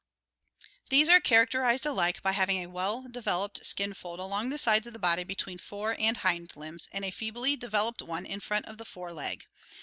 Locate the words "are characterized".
1.09-1.85